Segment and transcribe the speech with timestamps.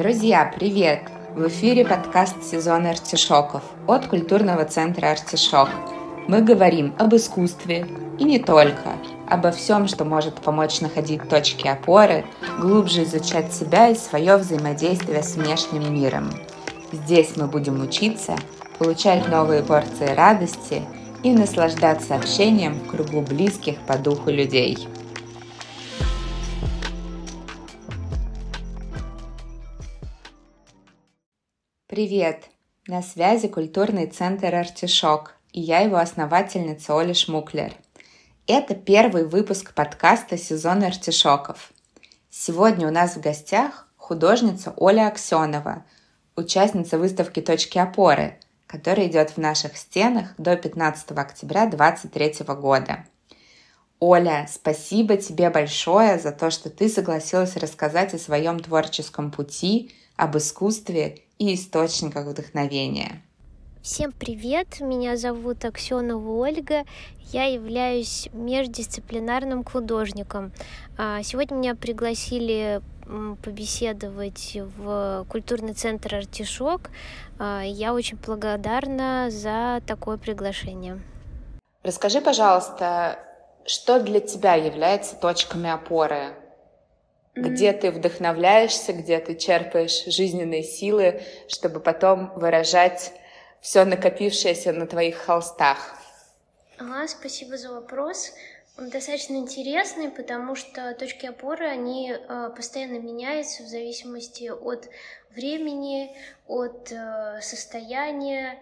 [0.00, 1.02] Друзья, привет!
[1.34, 5.68] В эфире подкаст «Сезон артишоков» от культурного центра «Артишок».
[6.26, 7.86] Мы говорим об искусстве
[8.18, 8.96] и не только,
[9.28, 12.24] обо всем, что может помочь находить точки опоры,
[12.58, 16.30] глубже изучать себя и свое взаимодействие с внешним миром.
[16.92, 18.36] Здесь мы будем учиться,
[18.78, 20.80] получать новые порции радости
[21.22, 24.78] и наслаждаться общением в кругу близких по духу людей.
[32.00, 32.44] Привет!
[32.86, 37.74] На связи культурный центр «Артишок» и я его основательница Оля Шмуклер.
[38.46, 41.74] Это первый выпуск подкаста «Сезон артишоков».
[42.30, 45.84] Сегодня у нас в гостях художница Оля Аксенова,
[46.36, 53.04] участница выставки «Точки опоры», которая идет в наших стенах до 15 октября 2023 года.
[53.98, 60.38] Оля, спасибо тебе большое за то, что ты согласилась рассказать о своем творческом пути, об
[60.38, 63.22] искусстве и источниках вдохновения.
[63.82, 66.84] Всем привет, меня зовут Аксенова Ольга,
[67.32, 70.52] я являюсь междисциплинарным художником.
[70.98, 72.82] А, сегодня меня пригласили
[73.42, 76.90] побеседовать в культурный центр «Артишок».
[77.38, 81.00] А, я очень благодарна за такое приглашение.
[81.82, 83.18] Расскажи, пожалуйста,
[83.64, 86.34] что для тебя является точками опоры
[87.40, 93.12] где ты вдохновляешься, где ты черпаешь жизненные силы, чтобы потом выражать
[93.60, 95.96] все накопившееся на твоих холстах.
[96.78, 98.32] Ага, спасибо за вопрос.
[98.78, 104.88] Он достаточно интересный, потому что точки опоры, они э, постоянно меняются в зависимости от
[105.34, 108.58] времени, от э, состояния,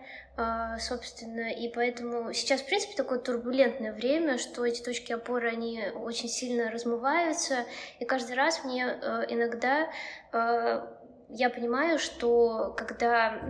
[0.78, 6.28] собственно, и поэтому сейчас, в принципе, такое турбулентное время, что эти точки опоры, они очень
[6.28, 7.64] сильно размываются,
[7.98, 9.90] и каждый раз мне э, иногда
[10.32, 10.86] э,
[11.30, 13.40] я понимаю, что когда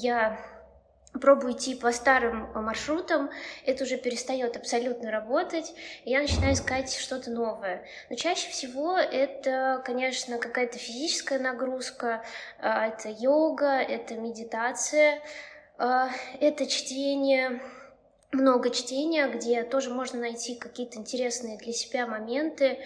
[0.00, 0.38] я
[1.20, 3.30] пробую идти по старым маршрутам,
[3.64, 5.74] это уже перестает абсолютно работать,
[6.04, 7.84] и я начинаю искать что-то новое.
[8.10, 12.22] Но чаще всего это, конечно, какая-то физическая нагрузка,
[12.60, 15.20] а, это йога, это медитация, а,
[15.78, 17.62] это чтение,
[18.32, 22.78] много чтения, где тоже можно найти какие-то интересные для себя моменты.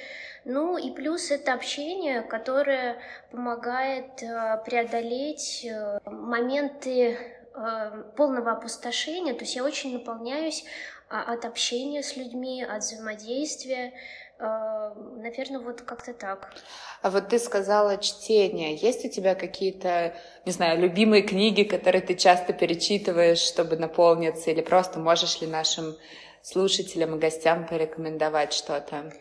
[0.45, 2.99] Ну и плюс это общение, которое
[3.31, 7.17] помогает а, преодолеть э, моменты
[7.55, 10.65] Эм, полного опустошения, то есть я очень наполняюсь
[11.11, 13.93] а, от общения с людьми, от взаимодействия,
[14.39, 16.53] Наверное, вот как-то так.
[17.01, 18.75] А вот ты сказала чтение.
[18.75, 24.61] Есть у тебя какие-то, не знаю, любимые книги, которые ты часто перечитываешь, чтобы наполниться, или
[24.61, 25.95] просто можешь ли нашим
[26.43, 29.13] слушателям и гостям порекомендовать что-то?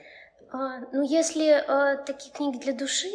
[0.51, 3.11] А, ну, если а, такие книги для души,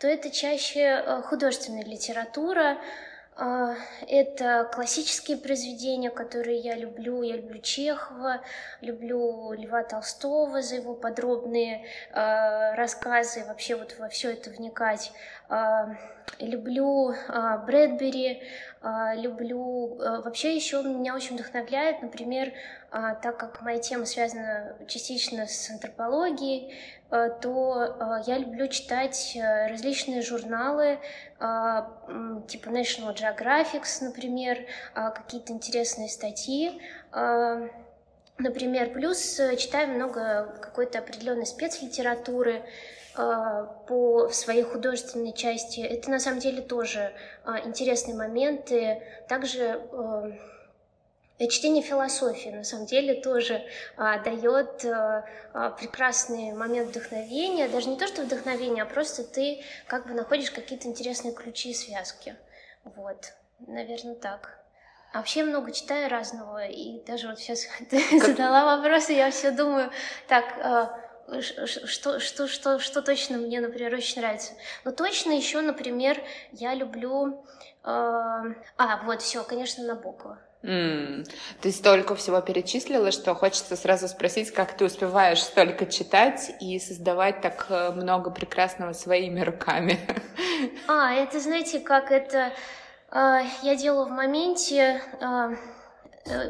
[0.00, 2.78] то это чаще а, художественная литература,
[3.36, 7.22] это классические произведения, которые я люблю.
[7.22, 8.42] Я люблю Чехова,
[8.80, 15.12] люблю Льва Толстого за его подробные э, рассказы, вообще вот во все это вникать.
[15.48, 15.94] Э,
[16.40, 18.42] люблю э, Брэдбери,
[18.82, 19.98] э, люблю...
[20.00, 25.70] Э, вообще еще меня очень вдохновляет, например, э, так как моя тема связана частично с
[25.70, 26.74] антропологией,
[27.14, 30.98] Э, то э, я люблю читать э, различные журналы,
[32.48, 36.80] типа National Geographic, например, какие-то интересные статьи.
[38.38, 42.62] Например, плюс читаю много какой-то определенной спецлитературы
[43.14, 45.80] по своей художественной части.
[45.80, 47.12] Это на самом деле тоже
[47.64, 49.02] интересные моменты.
[49.28, 49.80] Также
[51.38, 53.64] Э, чтение философии на самом деле тоже
[53.96, 59.60] а, дает а, а, прекрасный момент вдохновения, даже не то что вдохновение, а просто ты
[59.88, 62.36] как бы находишь какие-то интересные ключи и связки.
[62.84, 63.32] Вот,
[63.66, 64.60] наверное, так.
[65.12, 69.90] А вообще много читаю разного, и даже вот сейчас ты задала вопросы, я все думаю,
[70.28, 71.00] так, а,
[71.40, 74.52] что, что, что, что точно мне, например, очень нравится.
[74.84, 76.20] Но точно еще, например,
[76.52, 77.44] я люблю...
[77.84, 80.38] Э, а, вот, все, конечно, Набокова.
[80.64, 81.28] Mm.
[81.60, 87.42] Ты столько всего перечислила, что хочется сразу спросить, как ты успеваешь столько читать и создавать
[87.42, 89.98] так э, много прекрасного своими руками.
[90.88, 92.52] А, это знаете, как это
[93.10, 95.02] э, я делаю в моменте.
[95.20, 95.50] Э,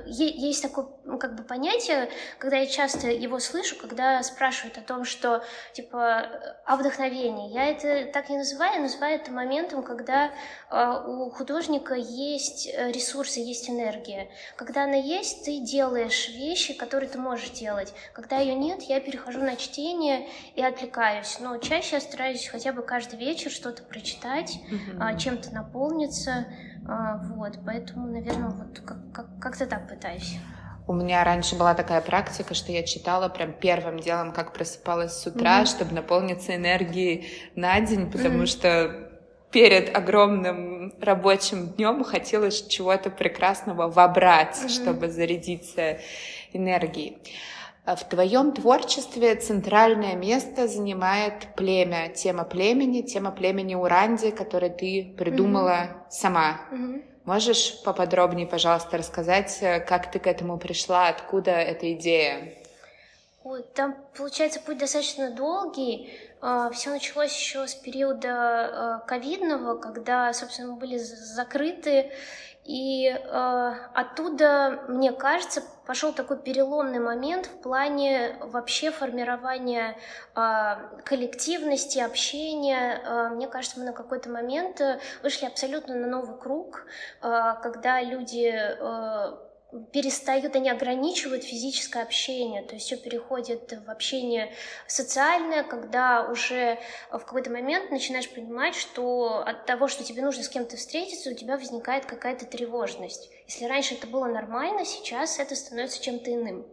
[0.07, 2.09] есть такой ну, как бы понятие,
[2.39, 6.29] когда я часто его слышу, когда спрашивают о том, что, типа,
[6.65, 7.53] о вдохновении.
[7.53, 10.31] Я это так не называю, я называю это моментом, когда
[10.71, 14.31] э, у художника есть ресурсы, есть энергия.
[14.57, 17.93] Когда она есть, ты делаешь вещи, которые ты можешь делать.
[18.13, 21.39] Когда ее нет, я перехожу на чтение и отвлекаюсь.
[21.41, 25.19] Но чаще я стараюсь хотя бы каждый вечер что-то прочитать, mm-hmm.
[25.19, 26.47] чем-то наполниться.
[26.87, 30.37] А, вот, поэтому, наверное, вот как- как- как-то так пытаюсь.
[30.87, 35.27] У меня раньше была такая практика, что я читала прям первым делом, как просыпалась с
[35.27, 35.67] утра, mm-hmm.
[35.67, 38.47] чтобы наполниться энергией на день, потому mm-hmm.
[38.47, 39.11] что
[39.51, 44.69] перед огромным рабочим днем хотелось чего-то прекрасного вобрать, mm-hmm.
[44.69, 46.01] чтобы зарядиться
[46.53, 47.19] энергией.
[47.87, 55.71] В твоем творчестве центральное место занимает племя, тема племени, тема племени Уранди, которую ты придумала
[55.71, 56.11] mm-hmm.
[56.11, 56.61] сама.
[56.71, 57.14] Mm-hmm.
[57.25, 62.55] Можешь поподробнее, пожалуйста, рассказать, э, как ты к этому пришла, откуда эта идея?
[63.43, 66.13] Вот, там, получается, путь достаточно долгий.
[66.43, 72.11] А, Все началось еще с периода э, ковидного, когда, собственно, мы были закрыты,
[72.65, 79.99] и э, оттуда, мне кажется, пошел такой переломный момент в плане вообще формирования
[80.35, 80.75] э,
[81.05, 83.03] коллективности, общения.
[83.05, 84.81] Э, мне кажется, мы на какой-то момент
[85.23, 86.87] вышли абсолютно на новый круг,
[87.21, 89.37] э, когда люди э,
[89.93, 94.53] перестают, они ограничивают физическое общение, то есть все переходит в общение
[94.87, 96.79] социальное, когда уже
[97.11, 101.35] в какой-то момент начинаешь понимать, что от того, что тебе нужно с кем-то встретиться, у
[101.35, 103.31] тебя возникает какая-то тревожность.
[103.47, 106.67] Если раньше это было нормально, сейчас это становится чем-то иным.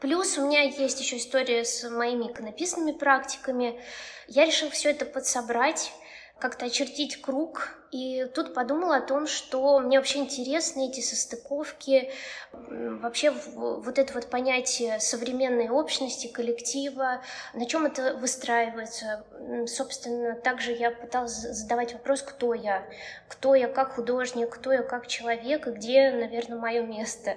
[0.00, 3.80] Плюс у меня есть еще история с моими иконописными практиками.
[4.28, 5.92] Я решила все это подсобрать,
[6.38, 12.10] как-то очертить круг и тут подумала о том, что мне вообще интересны эти состыковки,
[12.52, 17.22] вообще вот это вот понятие современной общности, коллектива,
[17.54, 19.24] на чем это выстраивается.
[19.66, 22.84] Собственно, также я пыталась задавать вопрос, кто я,
[23.28, 27.36] кто я как художник, кто я как человек, и где, наверное, мое место.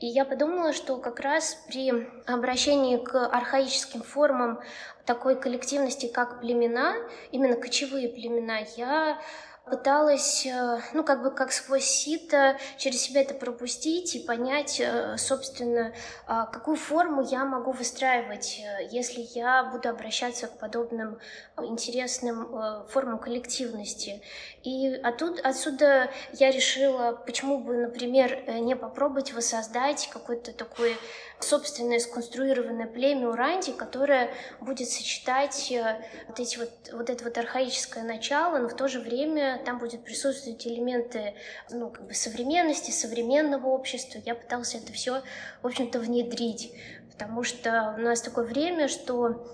[0.00, 1.92] И я подумала, что как раз при
[2.26, 4.60] обращении к архаическим формам
[5.04, 6.94] такой коллективности, как племена,
[7.32, 9.20] именно кочевые племена, я
[9.64, 15.16] пыталась, э, ну, как бы как сквозь сито через себя это пропустить и понять, э,
[15.16, 15.92] собственно,
[16.26, 21.18] а, какую форму я могу выстраивать, э, если я буду обращаться к подобным
[21.62, 24.22] интересным формам коллективности.
[24.62, 30.96] И оттуда, отсюда я решила, почему бы, например, не попробовать воссоздать какой-то такой
[31.40, 38.04] собственное сконструированное племя Уранди, которое будет сочетать э, вот, эти вот, вот это вот архаическое
[38.04, 41.34] начало, но в то же время там будет присутствовать элементы
[41.70, 44.20] ну, как бы современности, современного общества.
[44.24, 45.22] Я пыталась это все,
[45.62, 46.72] в общем-то, внедрить,
[47.12, 49.46] потому что у нас такое время, что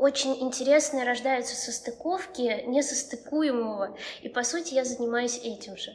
[0.00, 5.90] очень интересные рождаются состыковки несостыкуемого, и по сути я занимаюсь этим же.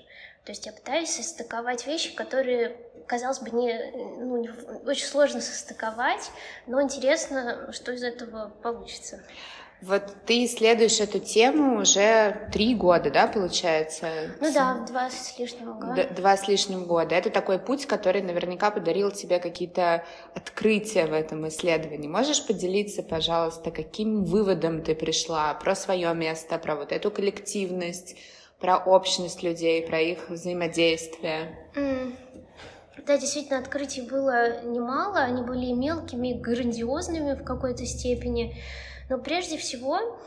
[0.46, 4.50] То есть я пытаюсь состыковать вещи, которые, казалось бы, не, ну, не,
[4.86, 6.32] очень сложно состыковать,
[6.68, 9.22] но интересно, что из этого получится.
[9.82, 14.08] Вот ты исследуешь эту тему уже три года, да, получается?
[14.40, 16.08] Ну да, два с лишним года.
[16.16, 17.14] Два с лишним года.
[17.14, 22.08] Это такой путь, который наверняка подарил тебе какие-то открытия в этом исследовании.
[22.08, 28.16] Можешь поделиться, пожалуйста, каким выводом ты пришла про свое место, про вот эту коллективность,
[28.60, 31.60] про общность людей, про их взаимодействие.
[31.76, 32.16] Mm.
[33.06, 38.56] Да, действительно, открытий было немало, они были мелкими, грандиозными в какой-то степени.
[39.10, 40.20] Но прежде всего,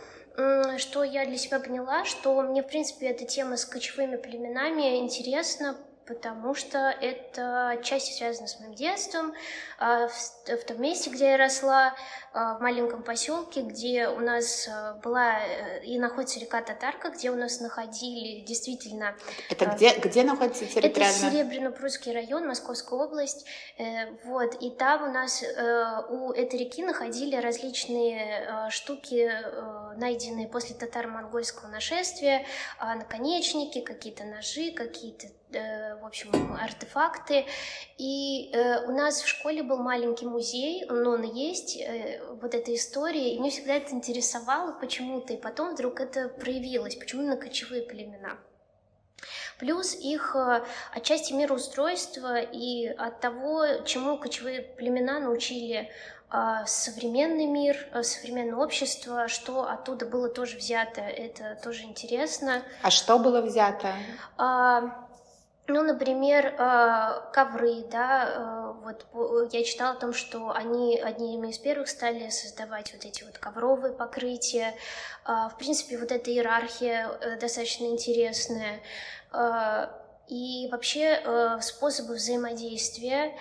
[0.77, 5.77] что я для себя поняла, что мне, в принципе, эта тема с кочевыми племенами интересна,
[6.09, 9.35] потому что это отчасти связано с моим детством,
[9.79, 11.95] а, в том месте, где я росла,
[12.33, 17.31] а, в маленьком поселке, где у нас а, была э, и находится река Татарка, где
[17.31, 19.15] у нас находили действительно...
[19.51, 21.27] Это где, где находится территориально?
[21.27, 23.47] Это Серебряно-Прудский район, Московская область.
[23.77, 29.31] Э, вот, и там у нас э, у этой реки находили различные штуки,
[29.97, 32.47] найденные после татаро-монгольского нашествия,
[32.81, 37.47] наконечники, какие-то ножи, какие-то в общем, артефакты.
[37.97, 38.51] И
[38.87, 41.79] у нас в школе был маленький музей, но он есть,
[42.41, 47.23] вот эта история, и мне всегда это интересовало почему-то, и потом вдруг это проявилось, почему
[47.23, 48.39] именно кочевые племена.
[49.59, 50.63] Плюс их э,
[50.93, 55.91] отчасти мироустройства и от того, чему кочевые племена научили
[56.67, 62.63] современный мир, э, современное общество, что оттуда было тоже взято, это тоже интересно.
[62.83, 63.95] А что было взято?
[64.37, 65.08] А,
[65.69, 71.59] ну, например, э, ковры, да, э, вот я читала о том, что они одними из
[71.59, 74.75] первых стали создавать вот эти вот ковровые покрытия.
[75.27, 78.81] В принципе, вот эта иерархия достаточно интересная.
[80.29, 83.37] И вообще способы взаимодействия.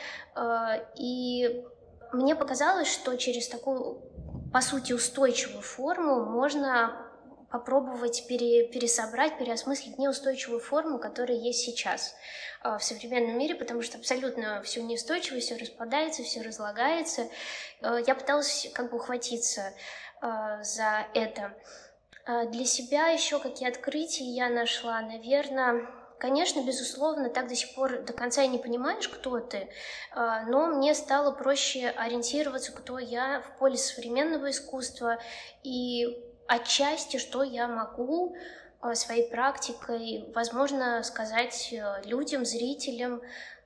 [0.96, 1.66] И
[2.12, 4.02] мне показалось, что через такую,
[4.52, 7.07] по сути, устойчивую форму можно
[7.50, 12.16] попробовать пере, пересобрать, переосмыслить неустойчивую форму, которая есть сейчас
[12.64, 17.28] э, в современном мире, потому что абсолютно все неустойчиво, все распадается, все разлагается.
[17.82, 19.74] Э, я пыталась как бы ухватиться
[20.22, 21.54] э, за это.
[22.52, 25.88] Для себя еще какие открытия я нашла, наверное,
[26.20, 29.70] Конечно, безусловно, так до сих пор до конца и не понимаешь, кто ты,
[30.16, 35.20] но мне стало проще ориентироваться, кто я в поле современного искусства
[35.62, 38.36] и отчасти, что я могу
[38.82, 43.22] э, своей практикой, возможно, сказать э, людям, зрителям.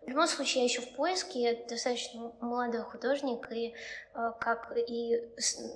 [0.05, 3.73] В любом случае, я еще в поиске, я достаточно молодой художник, и
[4.13, 5.21] э, как и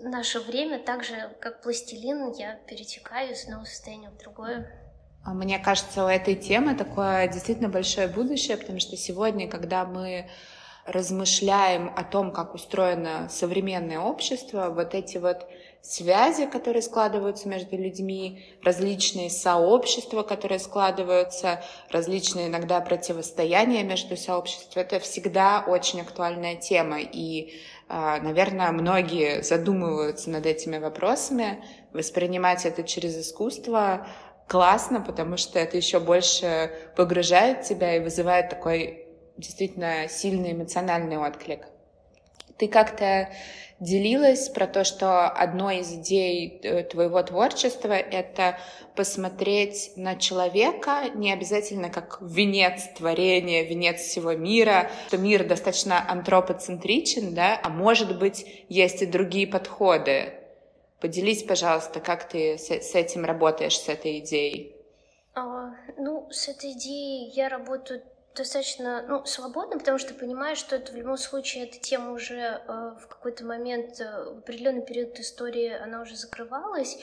[0.01, 4.81] наше время, так же, как пластилин, я перетекаю из одного состояния в другое.
[5.23, 10.29] А мне кажется, у этой темы такое действительно большое будущее, потому что сегодня, когда мы
[10.85, 15.47] размышляем о том, как устроено современное общество, вот эти вот
[15.85, 24.83] связи, которые складываются между людьми, различные сообщества, которые складываются, различные иногда противостояния между сообществами.
[24.83, 26.99] Это всегда очень актуальная тема.
[26.99, 27.53] И,
[27.87, 31.63] а, наверное, многие задумываются над этими вопросами.
[31.93, 34.07] Воспринимать это через искусство
[34.47, 41.67] классно, потому что это еще больше погружает тебя и вызывает такой действительно сильный эмоциональный отклик.
[42.57, 43.29] Ты как-то
[43.79, 48.57] делилась про то, что одной из идей э, твоего творчества— это
[48.95, 57.33] посмотреть на человека не обязательно как венец творения, венец всего мира, что мир достаточно антропоцентричен,
[57.33, 60.33] да, а может быть, есть и другие подходы.
[61.01, 64.73] Поделись, пожалуйста, как ты с, этим работаешь, с этой идеей?
[65.33, 68.01] А, ну, с этой идеей я работаю
[68.35, 72.95] достаточно ну, свободно, потому что понимаю, что это в любом случае эта тема уже э,
[72.99, 76.97] в какой-то момент, э, в определенный период истории она уже закрывалась.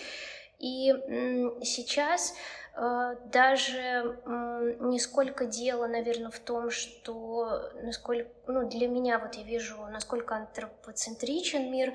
[0.58, 0.94] И
[1.64, 2.34] сейчас
[2.76, 3.80] э, даже
[4.24, 9.76] э, не сколько дело, наверное, в том, что насколько, ну, для меня вот я вижу,
[9.90, 11.92] насколько антропоцентричен мир,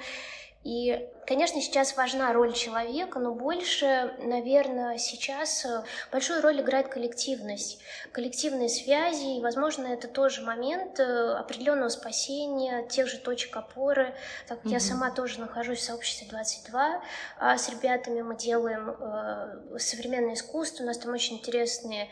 [0.67, 7.79] и, конечно, сейчас важна роль человека, но больше, наверное, сейчас э, большую роль играет коллективность,
[8.11, 14.13] коллективные связи, и, возможно, это тоже момент э, определенного спасения, тех же точек опоры.
[14.45, 14.71] Так mm-hmm.
[14.71, 17.01] я сама тоже нахожусь в сообществе 22,
[17.39, 22.09] а с ребятами мы делаем э, современное искусство, у нас там очень интересный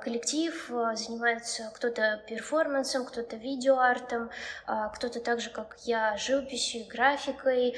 [0.00, 4.30] коллектив, занимается кто-то перформансом, кто-то видеоартом,
[4.66, 7.76] а кто-то так же, как я, живописью, графикой,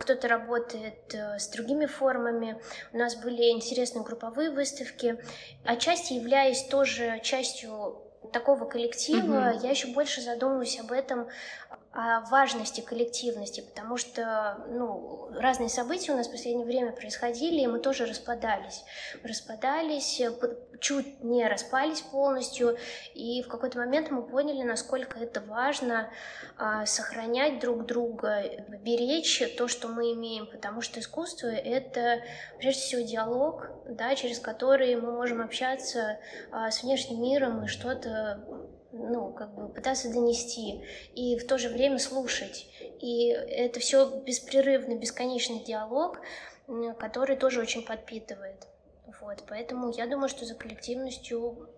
[0.00, 2.60] кто-то работает э, с другими формами.
[2.92, 5.18] У нас были интересные групповые выставки.
[5.64, 9.60] Отчасти являясь тоже частью такого коллектива, mm-hmm.
[9.62, 11.28] я еще больше задумываюсь об этом,
[11.92, 17.66] о важности коллективности, потому что ну, разные события у нас в последнее время происходили, и
[17.66, 18.84] мы тоже распадались.
[19.24, 20.30] Распадались, э,
[20.80, 22.76] чуть не распались полностью,
[23.14, 26.10] и в какой-то момент мы поняли, насколько это важно
[26.56, 28.42] а, сохранять друг друга,
[28.82, 32.20] беречь то, что мы имеем, потому что искусство— это
[32.58, 36.18] прежде всего диалог, да, через который мы можем общаться
[36.50, 38.44] а, с внешним миром и что-то
[38.92, 40.82] ну, как бы пытаться донести
[41.14, 42.66] и в то же время слушать.
[43.00, 46.20] И это все беспрерывный, бесконечный диалог,
[46.98, 48.66] который тоже очень подпитывает.
[49.20, 51.68] Вот, поэтому я думаю, что за коллективностью,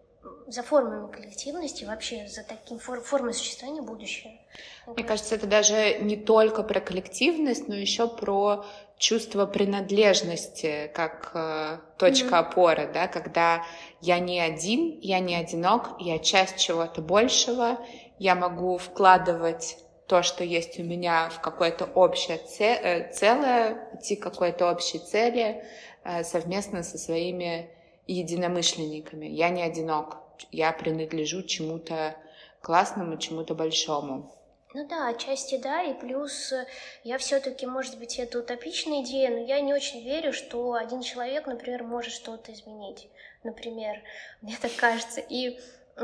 [0.47, 4.40] за формами коллективности, вообще за таким фор формой существования будущее.
[4.87, 8.64] Мне кажется, это даже не только про коллективность, но еще про
[9.00, 12.38] чувство принадлежности как э, точка mm-hmm.
[12.38, 13.64] опоры, да, когда
[14.02, 17.78] я не один, я не одинок, я часть чего-то большего,
[18.19, 24.23] я могу вкладывать то, что есть у меня в какое-то общее э, целое, идти к
[24.23, 25.64] какой-то общей цели
[26.04, 27.71] э, совместно со своими
[28.07, 29.25] единомышленниками.
[29.25, 30.19] Я не одинок,
[30.52, 32.16] я принадлежу чему-то
[32.61, 34.30] классному, чему-то большому.
[34.72, 36.66] Ну да, отчасти да, и плюс э,
[37.02, 41.46] я все-таки, может быть, это утопичная идея, но я не очень верю, что один человек,
[41.46, 43.08] например, может что-то изменить,
[43.42, 44.00] например,
[44.42, 45.20] мне так кажется.
[45.20, 45.58] И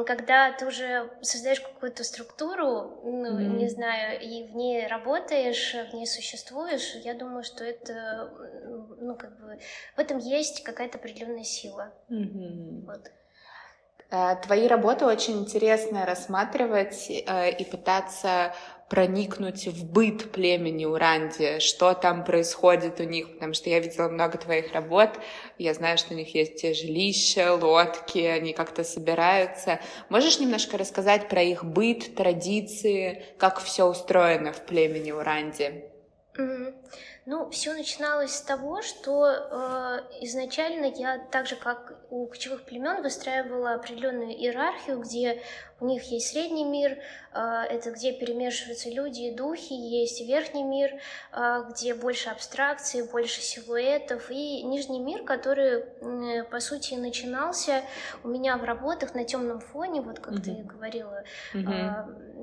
[0.05, 3.57] когда ты уже создаешь какую-то структуру, ну, mm-hmm.
[3.57, 8.33] не знаю, и в ней работаешь, в ней существуешь, я думаю, что это,
[9.01, 9.59] ну, как бы,
[9.95, 11.95] в этом есть какая-то определенная сила.
[12.11, 12.85] Mm-hmm.
[12.85, 13.13] Вот.
[14.11, 18.55] Э, твои работы очень интересно рассматривать э, и пытаться
[18.89, 24.39] проникнуть в быт племени Уранди, что там происходит у них, потому что я видела много
[24.39, 25.11] твоих работ,
[25.59, 29.81] я знаю, что у них есть те жилища, лодки, они как-то собираются.
[30.09, 35.96] Можешь немножко рассказать про их быт, традиции, как все устроено в племени Уранди?
[37.27, 43.03] Ну, все начиналось с того, что э, изначально я, так же как у кочевых племен,
[43.03, 45.43] выстраивала определенную иерархию, где
[45.81, 46.99] у них есть средний мир,
[47.33, 50.91] а, это где перемешиваются люди и духи, есть верхний мир,
[51.33, 55.85] а, где больше абстракции, больше силуэтов, и нижний мир, который,
[56.45, 57.83] по сути, начинался
[58.25, 60.43] у меня в работах на темном фоне, вот как mm-hmm.
[60.43, 62.36] ты говорила, mm-hmm.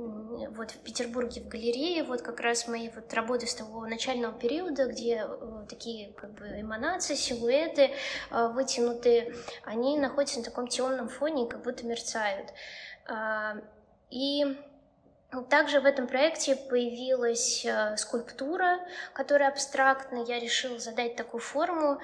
[0.51, 4.85] Вот в Петербурге в галерее, вот как раз мои вот работы с того начального периода,
[4.87, 7.91] где э, такие как бы эманации, силуэты
[8.31, 12.49] вытянутые, они находятся на таком темном фоне и как будто мерцают.
[13.07, 13.55] А,
[14.09, 14.57] и
[15.49, 18.79] также в этом проекте появилась э, скульптура,
[19.13, 20.23] которая абстрактна.
[20.27, 21.99] Я решила задать такую форму,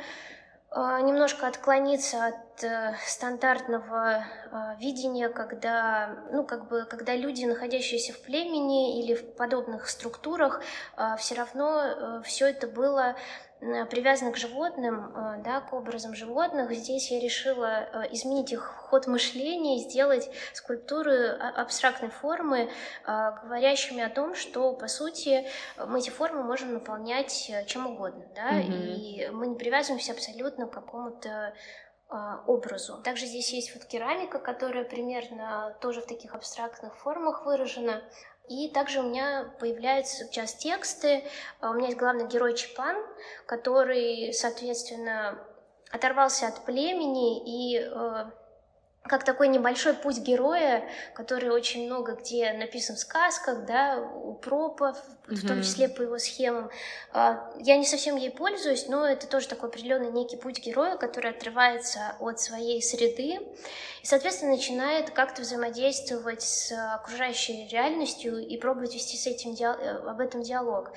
[1.02, 8.22] немножко отклониться от э, стандартного а, видения, когда, ну, как бы, когда люди, находящиеся в
[8.22, 10.62] племени или в подобных структурах,
[11.18, 13.16] все равно э, все это было
[13.62, 16.72] Э, привязаны к животным, э, да, к образам животных.
[16.72, 22.72] Здесь я решила э, изменить их ход мышления, сделать скульптуры а, абстрактной формы,
[23.06, 25.46] говорящими о том, что, по сути,
[25.78, 28.96] мы эти формы можем наполнять чем угодно, да, mm-hmm.
[28.96, 31.54] и мы не привязываемся абсолютно к какому-то
[32.48, 33.00] образу.
[33.04, 38.02] Также здесь есть вот керамика, которая примерно тоже в таких абстрактных формах выражена.
[38.50, 41.24] И также у меня появляются сейчас тексты.
[41.62, 42.98] А, у меня есть главный герой Чипан,
[43.46, 45.40] который, соответственно,
[45.92, 48.26] оторвался от племени и э,
[49.04, 54.98] как такой небольшой путь героя, который очень много где написан в сказках, да, у пропов,
[55.28, 55.36] mm-hmm.
[55.36, 56.70] в том числе по его схемам.
[57.12, 61.32] А, я не совсем ей пользуюсь, но это тоже такой определенный некий путь героя, который
[61.32, 63.40] отрывается от своей среды
[64.02, 70.20] и, соответственно, начинает как-то взаимодействовать с окружающей реальностью и пробовать вести с этим э, об
[70.20, 70.92] этом диалог.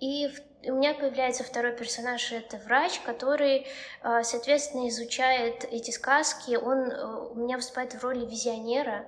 [0.00, 0.30] И
[0.64, 3.66] у меня появляется второй персонаж, это врач, который,
[4.02, 6.56] э, соответственно, изучает эти сказки.
[6.56, 9.06] Он э, у меня выступает в роли визионера.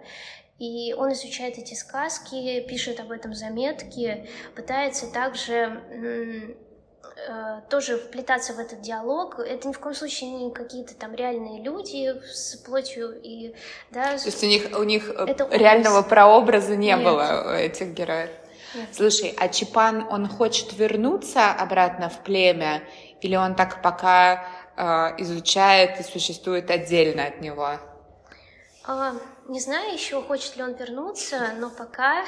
[0.58, 6.54] И он изучает эти сказки, пишет об этом заметки, пытается также э,
[7.68, 9.40] тоже вплетаться в этот диалог.
[9.40, 13.54] Это ни в коем случае не какие-то там реальные люди с плотью и
[13.90, 14.16] да.
[14.16, 16.08] То есть у них у них это реального образ.
[16.08, 17.02] прообраза не Нет.
[17.02, 18.30] было этих героев.
[18.92, 22.82] Слушай, а Чипан, он хочет вернуться обратно в племя,
[23.20, 24.82] или он так пока э,
[25.18, 27.78] изучает и существует отдельно от него?
[28.84, 29.14] А,
[29.48, 32.24] не знаю еще, хочет ли он вернуться, но пока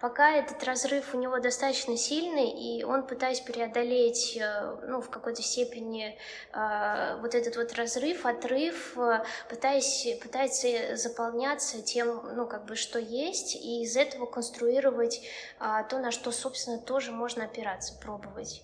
[0.00, 5.42] Пока этот разрыв у него достаточно сильный, и он, пытаясь преодолеть, э, ну, в какой-то
[5.42, 6.16] степени
[6.52, 13.00] э, вот этот вот разрыв, отрыв, э, пытаясь, пытается заполняться тем, ну, как бы, что
[13.00, 15.20] есть, и из этого конструировать
[15.58, 18.62] то, на что, собственно, тоже можно опираться, пробовать.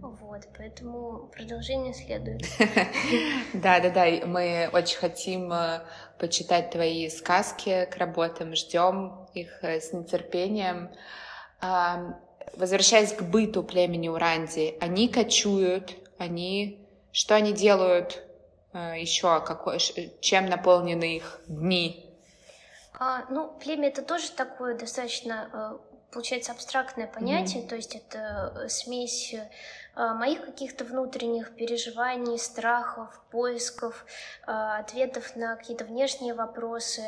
[0.00, 2.42] Вот, поэтому продолжение следует.
[3.54, 5.52] Да, да, да, мы очень хотим
[6.18, 10.90] почитать твои сказки к работам, ждем их э, с нетерпением.
[12.58, 16.84] Возвращаясь к быту племени Уранди, они кочуют, они...
[17.10, 18.22] Что они делают
[18.72, 19.40] э, еще?
[19.40, 19.78] Какой,
[20.20, 22.04] чем наполнены их дни?
[22.98, 25.78] А, ну, племя это тоже такое достаточно, э,
[26.12, 27.68] получается, абстрактное понятие, mm-hmm.
[27.68, 29.48] то есть это смесь а,
[29.98, 34.06] моих каких-то внутренних переживаний, страхов, поисков,
[34.46, 37.02] а, ответов на какие-то внешние вопросы.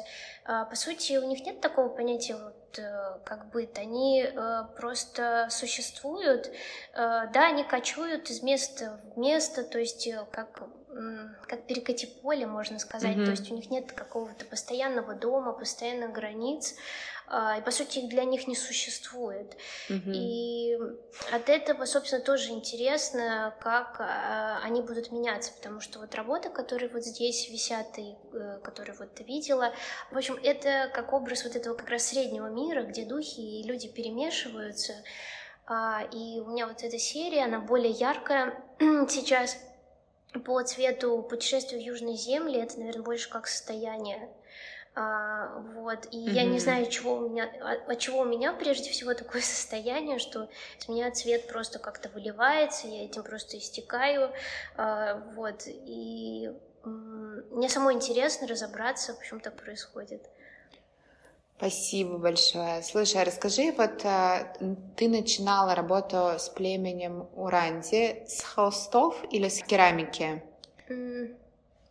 [0.45, 3.79] А, по сути, у них нет такого понятия вот, э, как быт.
[3.79, 6.51] Они э, просто существуют.
[6.95, 10.63] Да, они кочуют из места в место, то есть э, как
[11.47, 13.17] как перекати поле, можно сказать.
[13.17, 13.25] Mm-hmm.
[13.25, 16.75] То есть у них нет какого-то постоянного дома, постоянных границ.
[17.33, 19.57] А, и по сути для них не существует.
[19.89, 20.13] Mm-hmm.
[20.13, 20.77] И
[21.31, 26.91] от этого, собственно, тоже интересно, как а, они будут меняться, потому что вот работы, которые
[26.91, 29.73] вот здесь висят и э, которые вот ты видела,
[30.11, 33.87] в общем, это как образ вот этого как раз среднего мира, где духи и люди
[33.87, 34.95] перемешиваются.
[35.67, 38.61] А, и у меня вот эта серия, она более яркая
[39.09, 39.57] сейчас
[40.45, 44.29] по цвету путешествия в Южной Земли, это, наверное, больше как состояние
[44.95, 46.33] А, вот, и mm-hmm.
[46.33, 50.19] я не знаю, чего у меня, от, от чего у меня прежде всего такое состояние,
[50.19, 54.33] что из меня цвет просто как-то выливается, я этим просто истекаю,
[54.77, 56.51] а, вот, и
[56.85, 60.23] мне самой интересно разобраться, почему так происходит.
[61.61, 62.83] Спасибо большое.
[62.83, 64.51] Слушай, а расскажи, вот а,
[64.97, 70.43] ты начинала работу с племенем Уранди с холстов или с керамики?
[70.89, 71.37] Mm.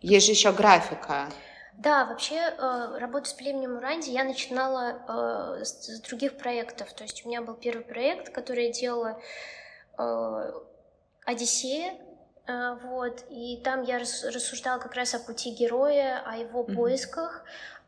[0.01, 1.29] Есть же еще графика.
[1.77, 6.91] Да, вообще э, работу с племенем Уранди я начинала э, с других проектов.
[6.93, 9.21] То есть у меня был первый проект, который я делала
[9.99, 10.51] э,
[11.25, 11.93] Одиссея,
[12.81, 16.73] вот, и там я рассуждала как раз о пути героя, о его mm-hmm.
[16.73, 17.43] поисках,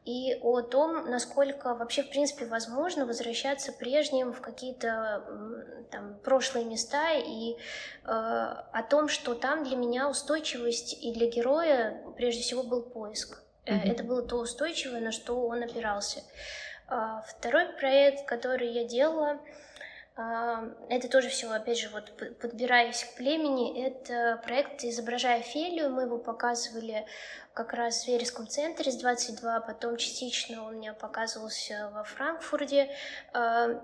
[0.05, 5.23] и о том, насколько вообще, в принципе, возможно возвращаться прежним в какие-то
[5.91, 7.57] там прошлые места, и э,
[8.05, 13.43] о том, что там для меня устойчивость и для героя прежде всего был поиск.
[13.65, 13.91] Mm-hmm.
[13.91, 16.23] Это было то устойчивое, на что он опирался.
[16.87, 19.39] А, второй проект, который я делала,
[20.17, 25.89] а, это тоже все, опять же, вот подбираясь к племени, это проект «Изображая Офелию».
[25.89, 27.05] Мы его показывали
[27.53, 32.89] как раз в Вереском центре с 22, потом частично он у меня показывался во Франкфурте.
[33.33, 33.79] Э,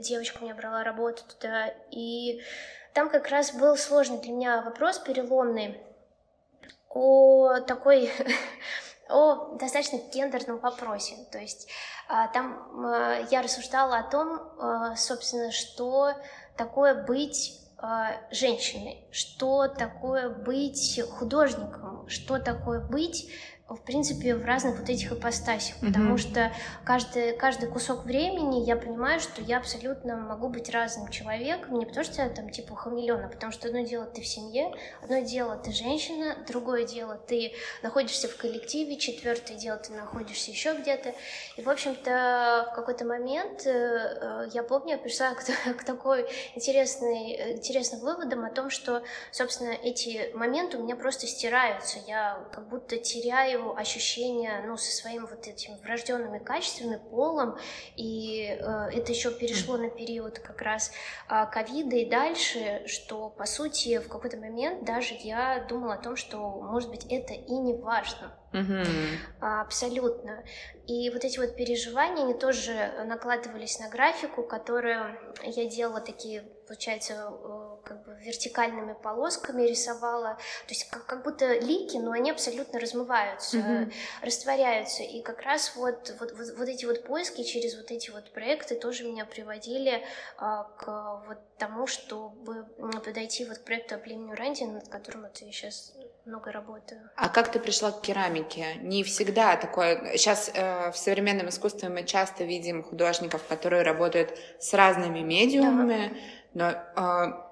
[0.00, 2.42] девочка мне брала работу туда, и
[2.94, 5.80] там как раз был сложный для меня вопрос, переломный,
[6.90, 8.10] о такой
[9.08, 11.16] о достаточно гендерном вопросе.
[11.30, 11.68] То есть
[12.08, 16.12] а, там а, я рассуждала о том, а, собственно, что
[16.56, 17.57] такое быть
[18.30, 23.30] женщиной, что такое быть художником, что такое быть
[23.74, 25.86] в принципе, в разных вот этих ипостасях, mm-hmm.
[25.86, 26.52] потому что
[26.84, 32.04] каждый, каждый кусок времени я понимаю, что я абсолютно могу быть разным человеком, не потому
[32.04, 35.56] что я там типа хамелеон, а потому что одно дело ты в семье, одно дело
[35.56, 37.52] ты женщина, другое дело ты
[37.82, 41.14] находишься в коллективе, четвертое дело ты находишься еще где-то.
[41.56, 45.44] И, в общем-то, в какой-то момент э, э я помню, я пришла к,
[45.78, 51.98] к такой интересной, интересным выводам о том, что, собственно, эти моменты у меня просто стираются,
[52.06, 57.58] я как будто теряю свое ощущение, ну, со своим вот этим врожденными качествами, полом,
[57.96, 60.92] и э, это еще перешло на период как раз
[61.28, 66.16] э, ковида и дальше, что, по сути, в какой-то момент даже я думала о том,
[66.16, 68.34] что, может быть, это и не важно.
[68.52, 68.82] Mm-hmm.
[69.40, 70.42] Абсолютно.
[70.86, 77.30] И вот эти вот переживания, они тоже накладывались на графику, которую я делала такие, получается,
[77.30, 80.34] э, как бы вертикальными полосками рисовала.
[80.66, 83.92] То есть как, как будто лики, но они абсолютно размываются, mm-hmm.
[84.22, 85.02] растворяются.
[85.02, 88.74] И как раз вот, вот, вот, вот эти вот поиски через вот эти вот проекты
[88.74, 90.04] тоже меня приводили
[90.36, 92.64] а, к вот тому, чтобы
[93.04, 95.92] подойти вот к проекту о племени Ранди, над которым вот я сейчас
[96.24, 97.10] много работаю.
[97.16, 98.74] А как ты пришла к керамике?
[98.82, 100.16] Не всегда такое.
[100.16, 106.16] Сейчас э, в современном искусстве мы часто видим художников, которые работают с разными медиумами,
[106.54, 106.84] да.
[106.94, 107.47] но э,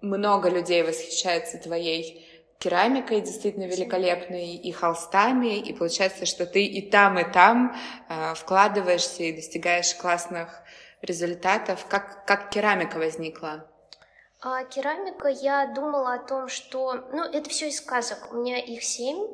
[0.00, 2.24] много людей восхищается твоей
[2.58, 7.76] керамикой действительно великолепной и холстами, и получается, что ты и там, и там
[8.08, 10.62] э, вкладываешься и достигаешь классных
[11.02, 11.86] результатов.
[11.88, 13.64] Как, как керамика возникла?
[14.40, 16.94] А керамика, я думала о том, что...
[17.12, 18.32] Ну, это все из сказок.
[18.32, 19.26] У меня их семь.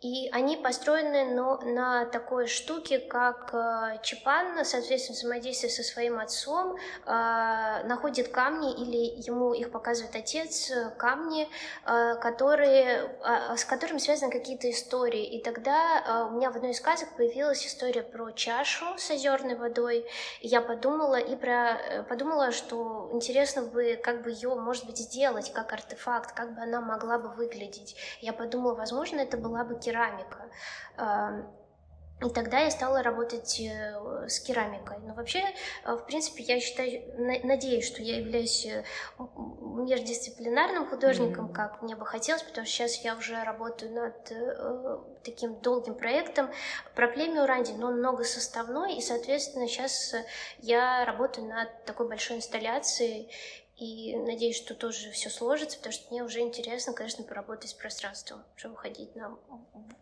[0.00, 6.76] И они построены но, на такой штуке, как э, Чапан, соответственно, взаимодействие со своим отцом,
[7.04, 11.50] э, находит камни, или ему их показывает отец, э, камни,
[11.84, 15.22] э, которые, э, с которыми связаны какие-то истории.
[15.22, 19.56] И тогда э, у меня в одной из сказок появилась история про чашу с озерной
[19.56, 20.06] водой.
[20.40, 24.96] И я подумала, и про, э, подумала, что интересно бы как бы ее, может быть,
[24.96, 27.96] сделать как артефакт, как бы она могла бы выглядеть.
[28.22, 30.50] Я подумала, возможно, это была бы керамика.
[32.22, 34.98] И тогда я стала работать э, с керамикой.
[34.98, 35.42] Но вообще,
[35.84, 38.84] э, в принципе, я считаю, надеюсь, что я являюсь э,
[39.18, 41.54] междисциплинарным художником, mm-hmm.
[41.54, 46.50] как мне бы хотелось, потому что сейчас я уже работаю над э, таким долгим проектом
[46.94, 50.14] про племя Уранди, но он многосоставной, и, соответственно, сейчас
[50.58, 53.30] я работаю над такой большой инсталляцией,
[53.80, 58.44] и надеюсь, что тоже все сложится, потому что мне уже интересно, конечно, поработать с пространством,
[58.54, 59.38] чтобы выходить на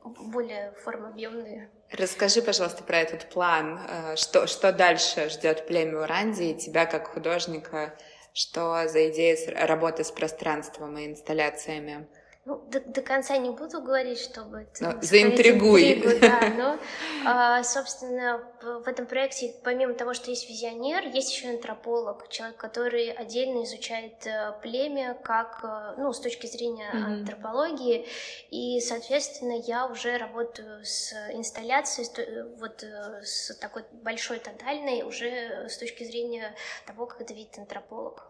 [0.04, 1.70] более формообъемные.
[1.92, 3.80] Расскажи, пожалуйста, про этот план.
[3.88, 7.96] Э, что, что дальше ждет племя Уранди и тебя как художника?
[8.32, 9.36] Что за идея
[9.66, 12.08] работы с пространством и инсталляциями?
[12.48, 14.66] Ну, до, до конца не буду говорить, чтобы...
[14.80, 15.92] Но, заинтригуй.
[15.92, 16.78] Интригу, да, но,
[17.26, 23.10] а, собственно, в этом проекте, помимо того, что есть визионер, есть еще антрополог, человек, который
[23.10, 27.04] отдельно изучает э, племя, как, э, ну, с точки зрения mm-hmm.
[27.20, 28.06] антропологии,
[28.50, 32.08] и, соответственно, я уже работаю с инсталляцией,
[32.56, 36.54] вот э, с такой большой тотальной, уже с точки зрения
[36.86, 38.26] того, как это видит антрополог.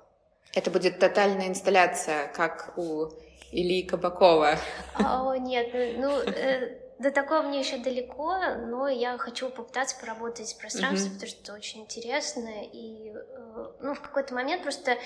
[0.55, 3.11] Это будет тотальная инсталляция, как у
[3.51, 4.59] Ильи Кабакова.
[4.99, 10.55] О, нет, ну, э, до такого мне еще далеко, но я хочу попытаться поработать с
[10.55, 11.15] пространством, mm-hmm.
[11.15, 12.51] потому что это очень интересно.
[12.73, 14.97] И э, ну, в какой-то момент просто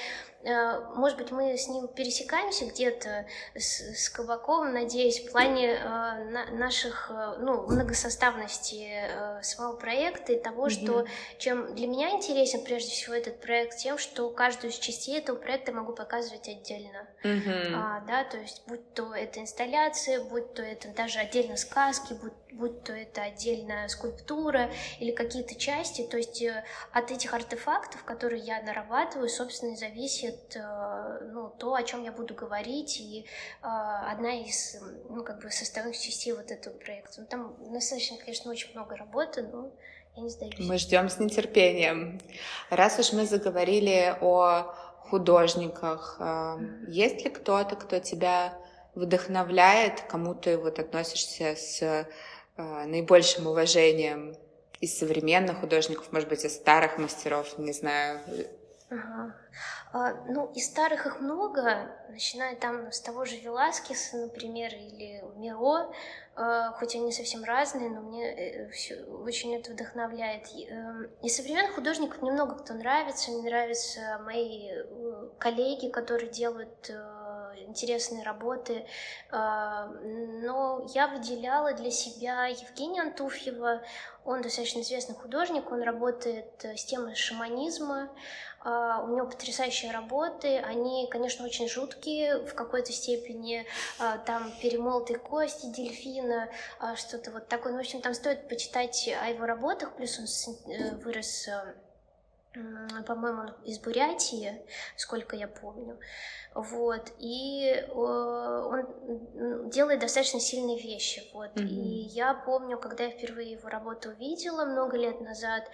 [0.45, 5.85] Э, может быть, мы с ним пересекаемся где-то с, с Кабаковым, надеюсь, в плане э,
[5.85, 10.71] на, наших, ну, многосоставности самого проекта и того, mm-hmm.
[10.71, 11.07] что
[11.39, 15.73] чем для меня интересен прежде всего этот проект, тем, что каждую из частей этого проекта
[15.73, 17.07] могу показывать отдельно.
[17.23, 17.73] Mm-hmm.
[17.75, 22.33] А, да, то есть, будь то это инсталляция, будь то это даже отдельно сказки, будь,
[22.53, 28.43] будь то это отдельная скульптура или какие-то части, то есть э, от этих артефактов, которые
[28.43, 33.25] я нарабатываю, собственно, зависит э, ну, то, о чем я буду говорить, и
[33.63, 34.77] э, одна из
[35.09, 37.21] ну, как бы составных частей вот этого проекта.
[37.21, 39.71] Ну, там достаточно, конечно, очень много работы, но
[40.17, 40.55] я не сдаюсь.
[40.59, 42.21] Мы ждем с нетерпением.
[42.71, 44.75] Раз уж мы заговорили о
[45.11, 46.19] художниках,
[46.89, 48.55] есть ли кто-то, кто тебя
[48.95, 52.07] вдохновляет, кому ты вот относишься с
[52.57, 54.37] наибольшим уважением
[54.81, 58.21] из современных художников, может быть, из старых мастеров, не знаю.
[58.91, 59.35] Ага.
[59.93, 65.91] А, ну, из старых их много, начиная там с того же Веласкеса, например, или Миро,
[66.35, 70.49] а, хоть они совсем разные, но мне э, все, очень это вдохновляет.
[70.69, 77.22] Эм, из современных художников немного кто нравится, мне нравятся мои э, коллеги, которые делают э,
[77.73, 78.87] интересные работы,
[79.31, 83.83] а, но я выделяла для себя Евгения Антуфьева,
[84.25, 88.11] он достаточно известный художник, он работает с темой шаманизма,
[88.61, 93.67] а, у него потрясающие работы, они, конечно, очень жуткие в какой-то степени,
[93.99, 96.49] а, там перемолотые кости дельфина,
[96.95, 97.73] что-то вот такое.
[97.73, 100.27] Ну, в общем, там стоит почитать о его работах, плюс он
[100.73, 101.49] э, вырос
[103.07, 104.63] по-моему, из Бурятии,
[104.97, 105.99] сколько я помню.
[106.55, 111.51] Вот, и он делает достаточно сильные вещи, вот.
[111.57, 111.67] Mm-hmm.
[111.67, 115.65] И я помню, когда я впервые его работу увидела много лет назад,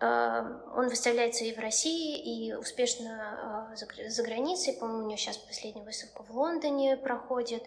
[0.00, 4.74] Эм, он выставляется и в России, и успешно э, за границей.
[4.74, 7.62] По-моему, у него сейчас последняя выставка в Лондоне проходит.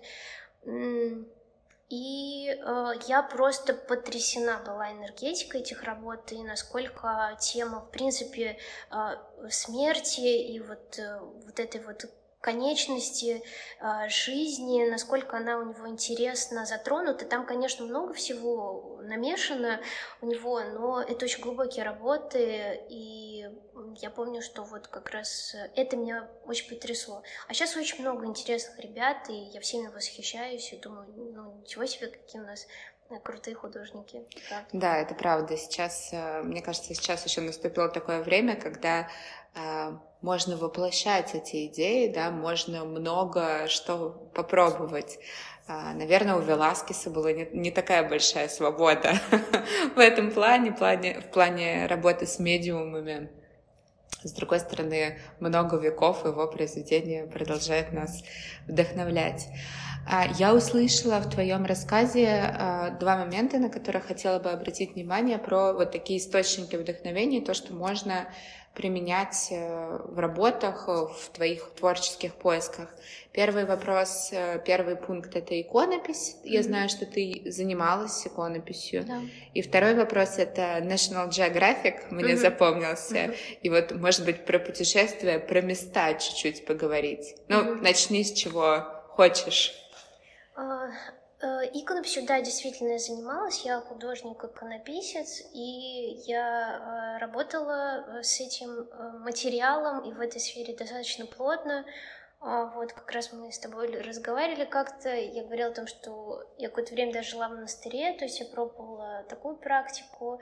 [1.90, 8.58] И э, я просто потрясена была энергетикой этих работ и насколько тема, в принципе,
[8.92, 12.06] э, смерти и вот, э, вот этой вот
[12.42, 13.44] конечности
[13.80, 17.26] а, жизни, насколько она у него интересно затронута.
[17.26, 19.82] Там, конечно, много всего намешано
[20.22, 23.46] у него, но это очень глубокие работы, и
[23.96, 27.24] я помню, что вот как раз это меня очень потрясло.
[27.48, 32.08] А сейчас очень много интересных ребят, и я всеми восхищаюсь, и думаю, ну ничего себе,
[32.08, 32.68] какие у нас
[33.24, 34.26] крутые художники.
[34.50, 34.70] Правда.
[34.74, 35.58] Да, это правда.
[35.58, 39.08] Сейчас, э, мне кажется, сейчас еще наступило такое время, когда
[39.56, 45.20] а, можно воплощать эти идеи, да, можно много что попробовать.
[45.68, 49.14] А, наверное, у Веласкеса была не, такая большая свобода
[49.96, 53.30] в этом плане, в плане работы с медиумами.
[54.24, 58.24] С другой стороны, много веков его произведения продолжает нас
[58.68, 59.48] вдохновлять.
[60.10, 65.74] А, я услышала в твоем рассказе два момента, на которые хотела бы обратить внимание, про
[65.74, 68.30] вот такие источники вдохновения, то, что можно
[68.78, 72.94] применять э, в работах, э, в твоих творческих поисках.
[73.32, 76.36] Первый вопрос, э, первый пункт— это иконопись.
[76.36, 76.50] Mm-hmm.
[76.50, 79.04] Я знаю, что ты занималась иконописью.
[79.04, 79.22] Да.
[79.56, 82.38] И второй вопрос— это National Geographic, мне mm-hmm.
[82.38, 83.16] запомнился.
[83.16, 83.58] Mm-hmm.
[83.64, 87.36] И вот, может быть, про путешествия, про места чуть-чуть поговорить.
[87.48, 87.82] Ну, mm-hmm.
[87.82, 89.74] начни с чего хочешь.
[91.40, 93.64] Э, иконописью, да, действительно я занималась.
[93.64, 98.90] Я художник-иконописец, и я э, работала э, с этим
[99.22, 101.86] материалом и в этой сфере достаточно плотно.
[102.40, 106.70] А вот как раз мы с тобой разговаривали как-то, я говорила о том, что я
[106.70, 110.40] какое-то время даже жила в монастыре, то есть я пробовала такую практику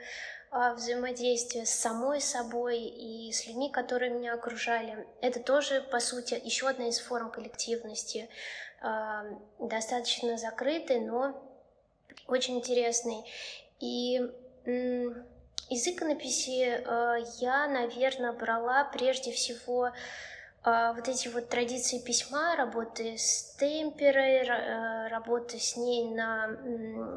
[0.50, 5.06] а, взаимодействия с самой собой и с людьми, которые меня окружали.
[5.22, 8.28] Это тоже, по сути, еще одна из форм коллективности.
[9.58, 11.34] Достаточно закрытый, но
[12.28, 13.24] очень интересный.
[13.80, 14.20] И
[15.68, 19.90] из иконописи а, я, наверное, брала прежде всего
[20.68, 26.56] а, вот эти вот традиции письма, работы с темперой, э, работы с ней на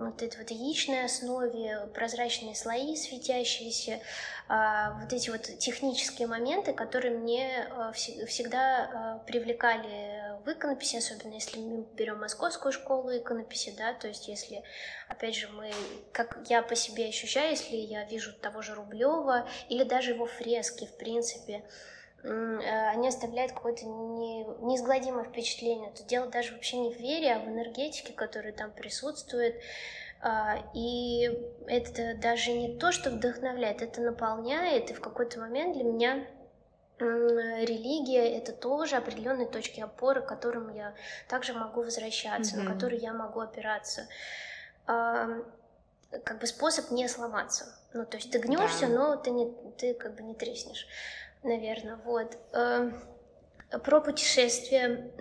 [0.02, 4.02] вот этой вот яичной основе, прозрачные слои светящиеся,
[4.48, 11.34] а, вот эти вот технические моменты, которые мне э, всегда э, привлекали в иконописи, особенно
[11.34, 14.64] если мы берем московскую школу иконописи, да, то есть если,
[15.08, 15.72] опять же, мы,
[16.12, 20.86] как я по себе ощущаю, если я вижу того же Рублева или даже его фрески,
[20.86, 21.64] в принципе,
[22.24, 25.90] Э, они оставляют какое-то не, неизгладимое впечатление.
[25.90, 29.56] Это дело даже вообще не в вере, а в энергетике, которая там присутствует.
[30.22, 31.30] А, и
[31.68, 36.28] это даже не то, что вдохновляет, это наполняет, и в какой-то момент для меня
[37.00, 40.94] религия это тоже определенные точки опоры, к которым я
[41.28, 42.64] также могу возвращаться, mm-hmm.
[42.64, 44.08] на которые я могу опираться.
[44.86, 47.76] Как бы способ не сломаться.
[47.94, 48.94] Ну, то есть ты гнешься, да.
[48.94, 50.88] но ты, не, ты как бы не треснешь
[51.44, 52.38] наверное, вот.
[52.54, 53.02] Эм,
[53.84, 55.12] про путешествия.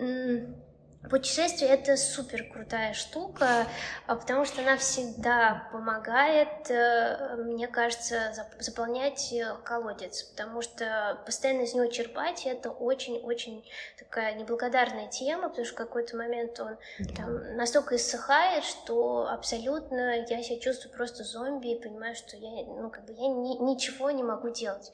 [1.07, 3.65] Путешествие это супер крутая штука,
[4.05, 11.61] а, потому что она всегда помогает, э, мне кажется, заполнять э, колодец, потому что постоянно
[11.61, 13.65] из него черпать это очень-очень
[13.97, 16.77] такая неблагодарная тема, потому что в какой-то момент он
[17.15, 22.89] там настолько иссыхает, что абсолютно я себя чувствую просто зомби и понимаю, что я, ну,
[22.89, 24.91] как бы я ни, ничего не могу делать.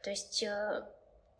[0.00, 0.82] То есть э,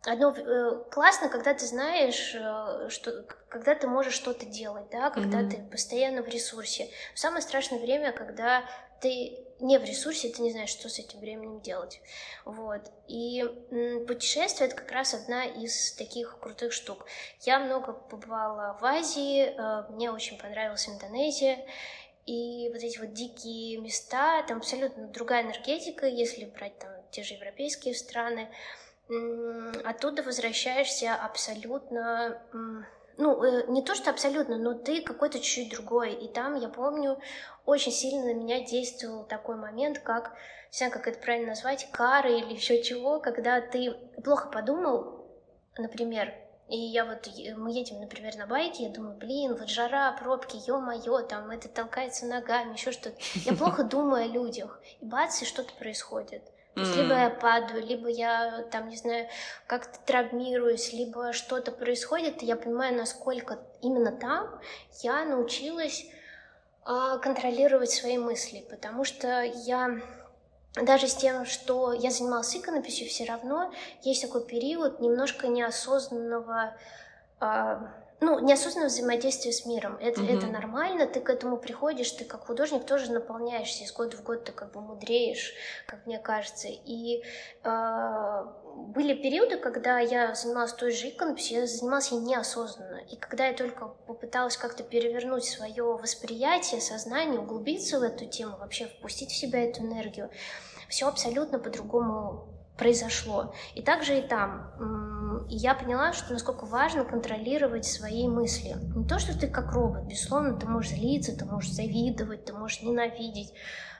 [0.05, 5.41] одно э, классно, когда ты знаешь, э, что когда ты можешь что-то делать, да, когда
[5.41, 5.49] mm-hmm.
[5.49, 6.89] ты постоянно в ресурсе.
[7.15, 8.63] Самое страшное время, когда
[9.01, 12.01] ты не в ресурсе, ты не знаешь, что с этим временем делать.
[12.45, 12.81] Вот.
[13.07, 13.43] И
[14.07, 17.05] путешествие это как раз одна из таких крутых штук.
[17.41, 19.53] Я много побывала в Азии,
[19.93, 21.65] мне очень понравилась Индонезия.
[22.25, 27.33] И вот эти вот дикие места, там абсолютно другая энергетика, если брать там те же
[27.33, 28.49] европейские страны.
[29.83, 32.41] Оттуда возвращаешься абсолютно
[33.17, 36.13] ну, э, не то, что абсолютно, но ты какой-то чуть-чуть другой.
[36.13, 37.19] И там, я помню,
[37.65, 40.33] очень сильно на меня действовал такой момент, как,
[40.71, 45.27] не знаю, как это правильно назвать, кары или еще чего, когда ты плохо подумал,
[45.77, 46.33] например,
[46.69, 51.21] и я вот, мы едем, например, на байке, я думаю, блин, вот жара, пробки, ё-моё,
[51.21, 53.17] там это толкается ногами, еще что-то.
[53.45, 56.41] Я плохо думаю о людях, и бац, и что-то происходит.
[56.75, 59.27] То есть либо я падаю, либо я там, не знаю,
[59.67, 64.59] как-то травмируюсь, либо что-то происходит, и я понимаю, насколько именно там
[65.03, 66.05] я научилась
[66.85, 70.01] э, контролировать свои мысли, потому что я
[70.75, 76.75] даже с тем, что я занималась иконописью, все равно есть такой период немножко неосознанного
[77.39, 77.77] э,
[78.21, 79.97] ну, неосознанное взаимодействие с миром.
[79.99, 80.37] Это, mm-hmm.
[80.37, 84.45] это нормально, ты к этому приходишь, ты как художник тоже наполняешься, из года в год
[84.45, 85.53] ты как бы мудреешь,
[85.85, 86.67] как мне кажется.
[86.69, 87.23] И
[87.63, 88.45] э,
[88.75, 93.01] были периоды, когда я занималась той же иконописью, я занималась ей неосознанно.
[93.11, 98.87] И когда я только попыталась как-то перевернуть свое восприятие, сознание, углубиться в эту тему, вообще
[98.87, 100.29] впустить в себя эту энергию,
[100.87, 103.53] все абсолютно по-другому произошло.
[103.75, 105.45] И также и там.
[105.49, 108.75] Я поняла, что насколько важно контролировать свои мысли.
[108.95, 112.81] Не то, что ты как робот, безусловно, ты можешь злиться, ты можешь завидовать, ты можешь
[112.81, 113.53] ненавидеть,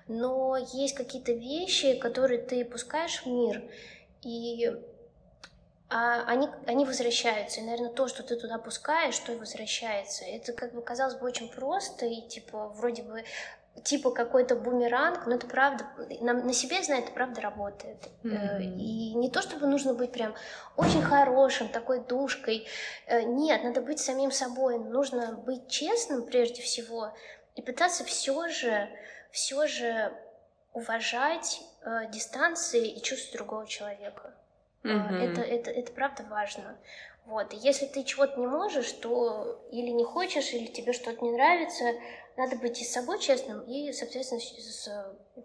[0.08, 3.64] но есть какие-то вещи, которые ты пускаешь в мир,
[4.22, 4.72] и
[5.90, 7.62] а они, они возвращаются.
[7.62, 10.26] И, наверное, то, что ты туда пускаешь, то и возвращается.
[10.26, 13.24] Это, как бы, казалось бы, очень просто, и, типа, вроде бы
[13.84, 15.86] типа какой-то бумеранг, но это правда,
[16.22, 17.98] на, на себе знаю, это правда работает.
[18.24, 18.62] Mm-hmm.
[18.62, 20.36] И не то, чтобы нужно быть прям
[20.78, 22.68] очень хорошим, такой душкой.
[23.08, 27.14] Э, нет, надо быть самим собой, нужно быть честным прежде всего
[27.56, 28.90] и пытаться все же,
[29.32, 30.14] все же
[30.74, 34.34] уважать э, дистанции и чувства другого человека.
[34.84, 35.32] Mm-hmm.
[35.32, 36.78] Это, это, это правда важно.
[37.26, 37.54] Вот.
[37.54, 41.86] И если ты чего-то не можешь, то или не хочешь, или тебе что-то не нравится,
[42.38, 44.89] надо быть и с собой честным, и, соответственно, с,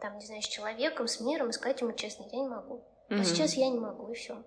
[0.01, 2.85] там, не знаю, с человеком, с миром, и сказать ему честно, я не могу.
[3.09, 3.21] Mm-hmm.
[3.21, 4.43] А сейчас я не могу, и все.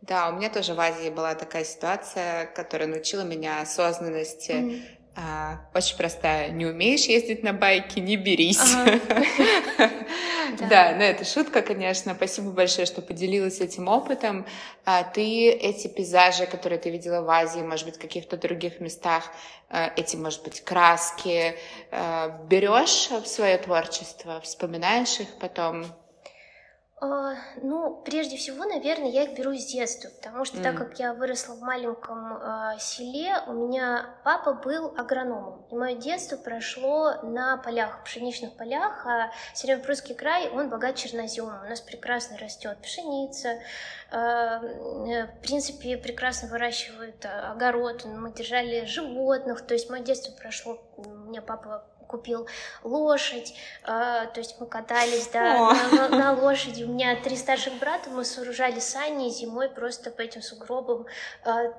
[0.00, 4.52] Да, у меня тоже в Азии была такая ситуация, которая научила меня осознанности.
[4.52, 6.50] Mm-hmm а, очень простая.
[6.50, 8.60] Не умеешь ездить на байке, не берись.
[10.68, 12.12] Да, но это шутка, конечно.
[12.14, 14.44] Спасибо большое, что поделилась этим опытом.
[14.84, 19.30] А, ты эти пейзажи, которые ты видела в Азии, может быть, в каких-то других местах,
[19.70, 21.54] а, эти, может быть, краски,
[22.48, 25.86] берешь в свое творчество, вспоминаешь их потом?
[27.02, 30.62] А, ну, прежде всего, наверное, я их беру с детства, потому что mm.
[30.62, 35.94] так как я выросла в маленьком э, селе, у меня папа был агрономом, и мое
[35.94, 42.36] детство прошло на полях, пшеничных полях, а Северо-Прусский край, он богат черноземом, у нас прекрасно
[42.36, 43.60] растет пшеница,
[44.10, 51.08] э, в принципе, прекрасно выращивают огород, мы держали животных, то есть мое детство прошло, у
[51.08, 52.46] меня папа купил
[52.82, 56.82] лошадь, э, то есть мы катались, да, на, на лошади.
[56.84, 61.06] У меня три старших брата, мы сооружали сани и зимой просто по этим сугробам,
[61.44, 61.72] э,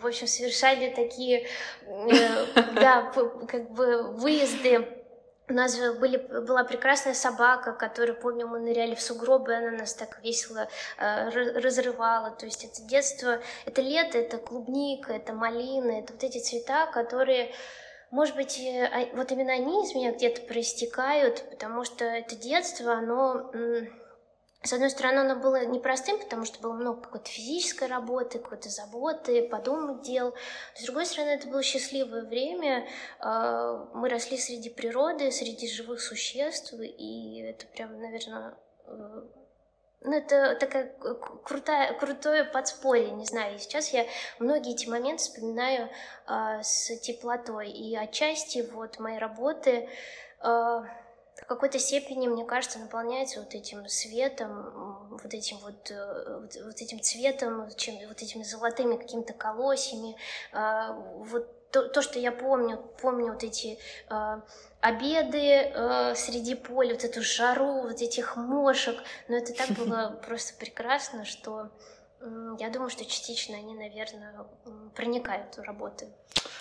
[0.00, 1.46] в общем, совершали такие,
[1.86, 3.12] э, да,
[3.46, 5.02] как бы выезды
[5.48, 10.20] у нас были, была прекрасная собака, которую, помню, мы ныряли в сугробы, она нас так
[10.22, 11.28] весело э,
[11.60, 12.30] разрывала.
[12.30, 17.52] То есть это детство, это лето, это клубника, это малина, это вот эти цвета, которые
[18.12, 23.50] может быть, а, вот именно они из меня где-то проистекают, потому что это детство, оно,
[24.62, 29.48] с одной стороны, оно было непростым, потому что было много какой-то физической работы, какой-то заботы,
[29.48, 30.34] по дому дел.
[30.74, 32.86] С другой стороны, это было счастливое время.
[33.18, 38.58] А, мы росли среди природы, среди живых существ, и это прям, наверное,
[38.88, 39.22] э,
[40.04, 40.92] ну, это такая
[41.44, 43.56] крутая, крутое подспорье, не знаю.
[43.56, 44.06] И сейчас я
[44.38, 45.88] многие эти моменты вспоминаю
[46.28, 47.70] э, с теплотой.
[47.70, 49.88] И отчасти вот мои работы
[50.40, 50.46] э,
[51.42, 56.80] в какой-то степени, мне кажется, наполняются вот этим светом, вот этим вот, э, вот, вот
[56.80, 60.16] этим цветом, чем, вот этими золотыми какими-то колосьями.
[60.52, 63.78] Э, вот то, то, что я помню, помню вот эти
[64.10, 64.40] э,
[64.80, 69.02] обеды э, среди поля, вот эту жару, вот этих мошек.
[69.28, 71.70] Но это так было просто прекрасно, что
[72.20, 74.46] э, я думаю, что частично они, наверное,
[74.94, 76.08] проникают в работы.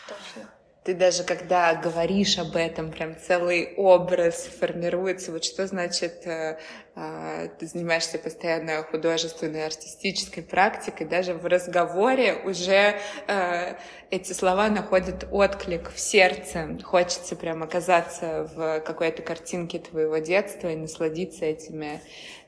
[0.08, 0.50] Точно
[0.84, 5.32] ты даже когда говоришь об этом, прям целый образ формируется.
[5.32, 6.58] Вот что значит, э,
[6.96, 13.76] э, ты занимаешься постоянно художественной, артистической практикой, даже в разговоре уже э,
[14.10, 16.80] эти слова находят отклик в сердце.
[16.84, 22.02] Хочется прям оказаться в какой-то картинке твоего детства и насладиться этими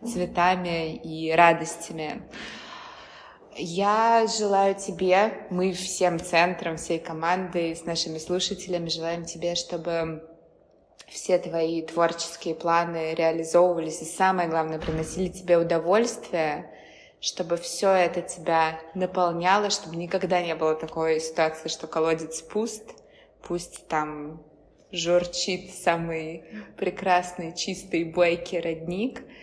[0.04, 2.24] цветами и радостями.
[3.56, 10.28] Я желаю тебе, мы всем центром, всей командой, с нашими слушателями желаем тебе, чтобы
[11.08, 16.72] все твои творческие планы реализовывались и самое главное, приносили тебе удовольствие,
[17.20, 22.84] чтобы все это тебя наполняло, чтобы никогда не было такой ситуации, что колодец пуст,
[23.48, 24.42] пусть там
[24.92, 26.44] журчит самый
[26.78, 29.22] прекрасный, чистый, бойкий родник—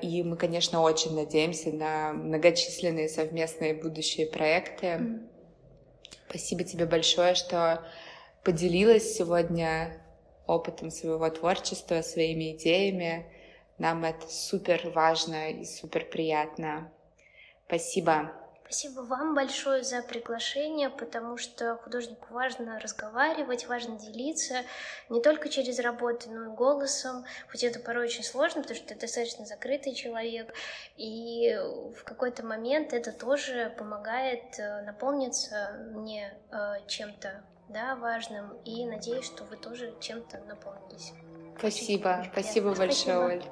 [0.00, 4.86] и мы, конечно, очень надеемся на многочисленные совместные будущие проекты.
[4.86, 5.28] Mm.
[6.28, 7.84] Спасибо тебе большое, что
[8.42, 10.02] поделилась сегодня
[10.46, 13.26] опытом своего творчества, своими идеями.
[13.78, 16.90] Нам это супер важно и супер приятно.
[17.66, 18.32] Спасибо.
[18.72, 24.62] Спасибо вам большое за приглашение, потому что художнику важно разговаривать, важно делиться
[25.10, 28.94] не только через работу, но и голосом, хоть это порой очень сложно, потому что ты
[28.94, 30.54] достаточно закрытый человек,
[30.96, 38.86] и в какой-то момент это тоже помогает э, наполниться мне э, чем-то да, важным, и
[38.86, 41.12] надеюсь, что вы тоже чем-то наполнились.
[41.58, 43.44] Спасибо, спасибо большое, Оль.